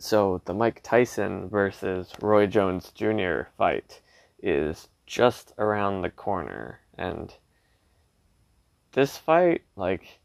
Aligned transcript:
so 0.00 0.40
the 0.46 0.54
Mike 0.54 0.80
Tyson 0.82 1.48
versus 1.50 2.10
Roy 2.22 2.46
Jones 2.46 2.90
Jr. 2.94 3.42
fight 3.58 4.00
is 4.42 4.88
just 5.06 5.52
around 5.58 6.00
the 6.00 6.10
corner, 6.10 6.80
and 6.96 7.34
this 8.92 9.18
fight, 9.18 9.62
like, 9.76 10.18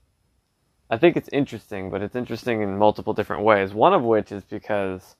I 0.89 0.97
think 0.97 1.17
it's 1.17 1.29
interesting, 1.33 1.89
but 1.89 2.01
it's 2.01 2.15
interesting 2.15 2.61
in 2.61 2.77
multiple 2.77 3.13
different 3.13 3.43
ways. 3.43 3.73
One 3.73 3.93
of 3.93 4.03
which 4.03 4.31
is 4.31 4.45
because 4.45 5.17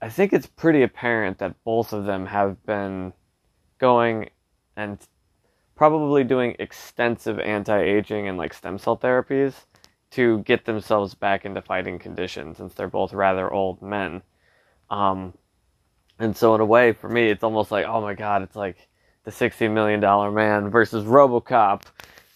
I 0.00 0.08
think 0.08 0.32
it's 0.32 0.46
pretty 0.46 0.82
apparent 0.82 1.38
that 1.38 1.62
both 1.64 1.92
of 1.92 2.06
them 2.06 2.26
have 2.26 2.64
been 2.64 3.12
going 3.78 4.30
and 4.76 4.98
probably 5.74 6.24
doing 6.24 6.56
extensive 6.58 7.38
anti-aging 7.38 8.26
and 8.26 8.38
like 8.38 8.54
stem 8.54 8.78
cell 8.78 8.96
therapies 8.96 9.66
to 10.14 10.38
get 10.40 10.64
themselves 10.64 11.14
back 11.14 11.44
into 11.44 11.62
fighting 11.62 11.98
condition 11.98 12.54
since 12.54 12.74
they're 12.74 12.88
both 12.88 13.12
rather 13.12 13.52
old 13.52 13.82
men. 13.82 14.22
Um, 14.90 15.34
and 16.18 16.36
so 16.36 16.54
in 16.54 16.60
a 16.60 16.64
way 16.64 16.92
for 16.92 17.08
me 17.08 17.28
it's 17.28 17.42
almost 17.42 17.72
like 17.72 17.86
oh 17.86 18.00
my 18.00 18.14
god 18.14 18.42
it's 18.42 18.54
like 18.54 18.88
the 19.24 19.32
60 19.32 19.66
million 19.68 19.98
dollar 19.98 20.30
man 20.30 20.70
versus 20.70 21.04
RoboCop 21.04 21.82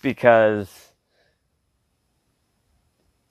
because 0.02 0.88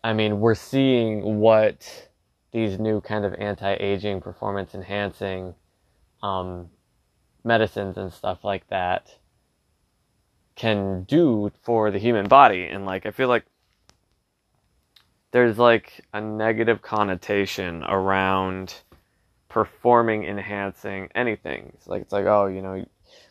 I 0.08 0.14
mean, 0.14 0.40
we're 0.40 0.56
seeing 0.56 1.40
what 1.40 2.10
these 2.54 2.80
new 2.80 3.02
kind 3.02 3.26
of 3.26 3.34
anti-aging, 3.34 4.22
performance 4.22 4.74
enhancing 4.74 5.54
um, 6.24 6.70
medicines 7.44 7.98
and 7.98 8.14
stuff 8.14 8.46
like 8.46 8.68
that 8.70 9.18
can 10.56 11.04
do 11.04 11.52
for 11.62 11.92
the 11.92 12.00
human 12.00 12.30
body. 12.30 12.64
And 12.68 12.86
like, 12.86 13.06
I 13.06 13.12
feel 13.12 13.28
like 13.28 13.44
there's 15.32 15.58
like 15.58 16.06
a 16.14 16.22
negative 16.22 16.82
connotation 16.82 17.84
around 17.84 18.74
performing 19.50 20.24
enhancing 20.26 21.10
anything. 21.16 21.72
It's 21.74 21.88
like, 21.88 22.04
it's 22.04 22.14
like, 22.14 22.26
oh, 22.26 22.48
you 22.48 22.62
know, 22.62 22.86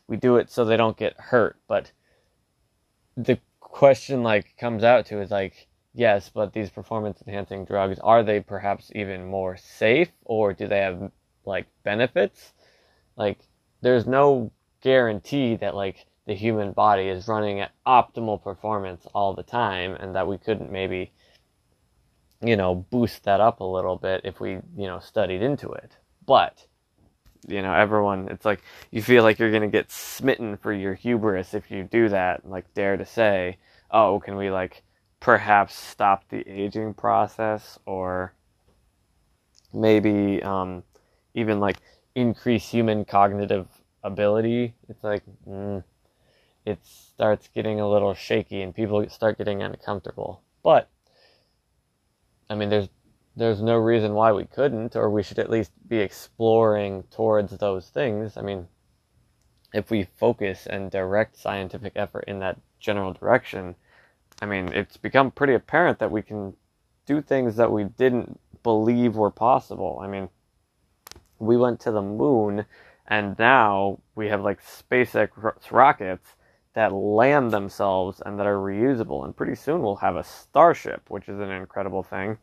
we 0.09 0.17
do 0.17 0.37
it 0.37 0.51
so 0.51 0.65
they 0.65 0.77
don't 0.77 0.97
get 0.97 1.19
hurt. 1.19 1.57
But 1.69 1.91
the 3.17 3.39
question 3.61 4.23
like 4.23 4.57
comes 4.59 4.85
out 4.85 5.07
to 5.07 5.21
is 5.21 5.31
like, 5.31 5.69
yes, 5.95 6.29
but 6.29 6.53
these 6.53 6.71
performance 6.71 7.23
enhancing 7.27 7.65
drugs, 7.65 7.99
are 8.01 8.23
they 8.23 8.41
perhaps 8.41 8.91
even 8.95 9.27
more 9.27 9.57
safe 9.57 10.11
or 10.25 10.53
do 10.53 10.69
they 10.69 10.81
have 10.81 11.11
like 11.45 11.67
benefits? 11.83 12.53
Like, 13.17 13.39
there's 13.81 14.07
no 14.07 14.51
guarantee 14.83 15.57
that 15.57 15.75
like 15.75 16.07
the 16.27 16.35
human 16.35 16.73
body 16.73 17.09
is 17.09 17.29
running 17.29 17.61
at 17.61 17.73
optimal 17.87 18.43
performance 18.43 19.07
all 19.15 19.35
the 19.35 19.43
time 19.43 19.95
and 19.95 20.15
that 20.15 20.27
we 20.27 20.39
couldn't 20.39 20.71
maybe, 20.71 21.13
you 22.43 22.57
know, 22.57 22.75
boost 22.91 23.25
that 23.25 23.41
up 23.41 23.61
a 23.61 23.65
little 23.65 23.97
bit 23.97 24.23
if 24.25 24.41
we, 24.41 24.53
you 24.77 24.87
know, 24.87 24.99
studied 24.99 25.43
into 25.43 25.71
it. 25.71 25.97
But, 26.27 26.67
you 27.47 27.63
know, 27.63 27.73
everyone, 27.73 28.29
it's 28.29 28.45
like 28.45 28.63
you 28.91 29.03
feel 29.03 29.23
like 29.23 29.39
you're 29.39 29.51
going 29.51 29.63
to 29.63 29.69
get 29.69 29.91
smitten 29.91 30.57
for 30.57 30.73
your 30.73 30.95
hubris 30.95 31.55
if 31.55 31.71
you 31.71 31.85
do 31.85 32.09
that, 32.09 32.49
like 32.49 32.73
dare 32.75 32.97
to 32.97 33.07
say, 33.07 33.59
oh, 33.91 34.21
can 34.21 34.37
we 34.37 34.51
like 34.51 34.83
perhaps 35.21 35.75
stop 35.75 36.29
the 36.29 36.47
aging 36.49 36.95
process 36.95 37.79
or 37.87 38.35
maybe 39.73 40.43
um, 40.43 40.83
even 41.35 41.61
like 41.61 41.79
increase 42.15 42.69
human 42.69 43.05
cognitive 43.05 43.69
ability. 44.03 44.75
It's 44.89 45.03
like 45.03 45.23
mm, 45.49 45.83
it 46.65 46.79
starts 46.85 47.49
getting 47.55 47.81
a 47.81 47.89
little 47.89 48.15
shaky 48.15 48.63
and 48.63 48.75
people 48.75 49.09
start 49.09 49.39
getting 49.39 49.63
uncomfortable. 49.63 50.43
But 50.63 50.89
I 52.49 52.55
mean, 52.55 52.69
there's 52.69 52.89
there's 53.37 53.61
no 53.61 53.77
reason 53.77 54.15
why 54.15 54.33
we 54.33 54.47
couldn't, 54.47 54.97
or 54.97 55.11
we 55.11 55.23
should 55.23 55.39
at 55.39 55.51
least 55.51 55.71
be 55.87 55.99
exploring 55.99 57.05
towards 57.11 57.57
those 57.59 57.89
things. 57.91 58.37
I 58.37 58.41
mean, 58.41 58.67
if 59.75 59.91
we 59.91 60.05
focus 60.05 60.67
and 60.67 60.91
direct 60.91 61.37
scientific 61.37 61.93
effort 61.97 62.25
in 62.27 62.39
that 62.39 62.59
general 62.81 63.13
direction, 63.13 63.75
I 64.41 64.47
mean, 64.47 64.73
it's 64.73 64.97
become 64.97 65.31
pretty 65.31 65.53
apparent 65.53 65.99
that 65.99 66.11
we 66.11 66.23
can 66.23 66.55
do 67.05 67.21
things 67.21 67.57
that 67.57 67.71
we 67.71 67.85
didn't 67.85 68.41
believe 68.63 69.17
were 69.17 69.31
possible. 69.31 70.01
I 70.03 70.09
mean, 70.09 70.31
we 71.39 71.59
went 71.59 71.79
to 71.81 71.91
the 71.91 72.03
moon, 72.03 72.65
and 73.07 73.39
now 73.39 73.99
we 74.15 74.29
have 74.29 74.41
like 74.41 74.61
SpaceX 74.63 75.31
rockets 75.71 76.35
that 76.77 76.93
land 76.93 77.51
themselves 77.51 78.23
and 78.25 78.39
that 78.39 78.47
are 78.47 78.59
reusable. 78.59 79.25
And 79.25 79.37
pretty 79.37 79.57
soon 79.57 79.83
we'll 79.83 79.97
have 79.97 80.15
a 80.15 80.23
Starship, 80.23 81.11
which 81.11 81.29
is 81.29 81.41
an 81.41 81.51
incredible 81.51 82.05
thing. 82.05 82.39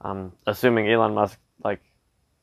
Um, 0.00 0.32
assuming 0.46 0.88
Elon 0.88 1.14
Musk 1.14 1.38
like 1.64 1.80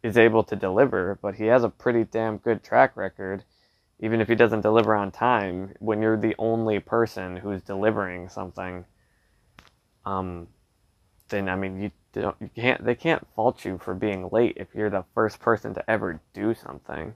is 0.03 0.17
able 0.17 0.44
to 0.44 0.57
deliver, 0.57 1.17
but 1.22 1.35
he 1.35 1.45
has 1.45 1.63
a 1.63 1.69
pretty 1.69 2.03
damn 2.03 2.38
good 2.38 2.63
track 2.63 2.97
record 2.97 3.45
even 4.00 4.22
if 4.22 4.28
he 4.28 4.35
doesn't 4.35 4.62
deliver 4.62 4.95
on 4.95 5.12
time, 5.12 5.73
when 5.79 6.01
you're 6.01 6.17
the 6.17 6.35
only 6.40 6.79
person 6.79 7.35
who's 7.35 7.61
delivering 7.61 8.29
something, 8.29 8.85
um, 10.06 10.47
then 11.28 11.50
I 11.50 11.56
mean 11.56 11.81
you 11.81 11.91
don't 12.13 12.35
you 12.40 12.50
can't 12.56 12.84
they 12.84 12.96
can't 12.96 13.28
fault 13.35 13.66
you 13.66 13.78
for 13.78 13.94
being 13.94 14.29
late 14.31 14.53
if 14.57 14.69
you're 14.73 14.90
the 14.90 15.03
first 15.13 15.40
person 15.40 15.73
to 15.73 15.90
ever 15.90 16.22
do 16.34 16.53
something. 16.53 17.13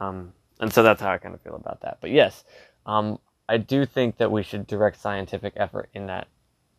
Um, 0.00 0.32
and 0.60 0.72
so 0.72 0.82
that's 0.82 1.02
how 1.02 1.10
I 1.10 1.18
kind 1.18 1.34
of 1.34 1.42
feel 1.42 1.56
about 1.56 1.80
that. 1.80 1.98
But 2.00 2.10
yes, 2.10 2.44
um, 2.88 3.18
I 3.48 3.58
do 3.58 3.86
think 3.86 4.16
that 4.16 4.32
we 4.32 4.42
should 4.42 4.66
direct 4.66 5.00
scientific 5.00 5.52
effort 5.56 5.90
in 5.94 6.06
that 6.06 6.26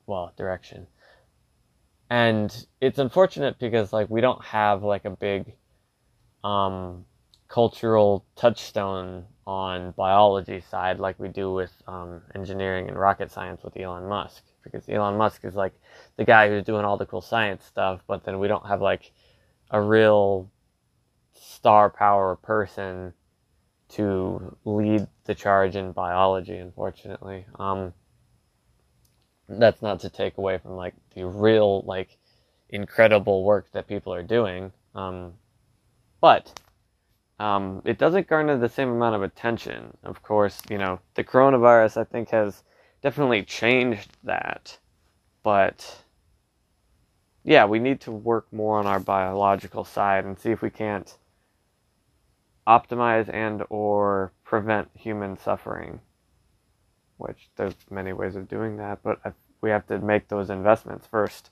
well 0.08 0.34
direction. 0.36 0.88
And 2.10 2.66
it's 2.82 2.98
unfortunate 2.98 3.60
because 3.60 3.94
like 3.94 4.10
we 4.10 4.20
don't 4.20 4.44
have 4.44 4.84
like 4.84 5.06
a 5.06 5.12
big 5.12 5.54
um, 6.44 7.06
cultural 7.48 8.26
touchstone 8.36 9.26
on 9.46 9.92
biology 9.92 10.62
side 10.62 11.00
like 11.00 11.20
we 11.20 11.28
do 11.28 11.54
with 11.54 11.72
um, 11.88 12.22
engineering 12.36 12.88
and 12.88 12.98
rocket 12.98 13.32
science 13.32 13.64
with 13.64 13.78
Elon 13.78 14.08
Musk 14.08 14.44
because 14.64 14.88
Elon 14.90 15.18
Musk 15.18 15.46
is 15.46 15.56
like 15.56 15.74
the 16.18 16.24
guy 16.26 16.48
who's 16.48 16.64
doing 16.64 16.86
all 16.86 16.98
the 16.98 17.06
cool 17.06 17.22
science 17.22 17.66
stuff 17.66 18.02
but 18.08 18.24
then 18.24 18.38
we 18.40 18.48
don't 18.48 18.68
have 18.68 18.82
like 18.82 19.12
a 19.72 19.82
real 19.82 20.50
star 21.34 21.90
power 21.90 22.36
person 22.36 23.14
to 23.90 24.56
lead 24.66 25.08
the 25.26 25.36
charge 25.36 25.76
in 25.76 25.92
biology 25.92 26.58
unfortunately 26.58 27.46
um, 27.58 27.94
that's 29.48 29.82
not 29.82 30.00
to 30.00 30.10
take 30.10 30.38
away 30.38 30.58
from 30.58 30.72
like 30.72 30.94
the 31.16 31.26
real 31.26 31.82
like 31.82 32.18
incredible 32.70 33.44
work 33.44 33.72
that 33.72 33.88
people 33.88 34.14
are 34.14 34.24
doing 34.24 34.72
um, 34.96 35.34
but 36.22 36.54
um, 37.40 37.82
it 37.86 37.98
doesn't 37.98 38.28
garner 38.28 38.58
the 38.58 38.68
same 38.68 38.90
amount 38.90 39.16
of 39.16 39.24
attention. 39.24 39.96
Of 40.04 40.22
course, 40.22 40.62
you 40.70 40.78
know, 40.78 41.00
the 41.16 41.24
coronavirus, 41.24 42.02
I 42.02 42.04
think, 42.04 42.30
has 42.30 42.64
definitely 43.02 43.44
changed 43.44 44.12
that. 44.24 44.78
But 45.42 46.04
yeah, 47.46 47.66
we 47.66 47.80
need 47.80 48.02
to 48.02 48.12
work 48.12 48.52
more 48.52 48.78
on 48.78 48.86
our 48.86 49.00
biological 49.00 49.86
side 49.86 50.26
and 50.26 50.38
see 50.38 50.52
if 50.52 50.62
we 50.62 50.70
can't 50.70 51.16
optimize 52.70 53.34
and 53.34 53.64
or 53.70 54.32
prevent 54.46 54.90
human 54.94 55.38
suffering. 55.38 56.02
Which 57.18 57.50
there's 57.58 57.76
many 57.90 58.14
ways 58.14 58.36
of 58.36 58.48
doing 58.48 58.78
that, 58.78 59.00
but 59.04 59.20
we 59.62 59.72
have 59.72 59.88
to 59.88 60.00
make 60.00 60.30
those 60.30 60.50
investments 60.52 61.08
first. 61.08 61.50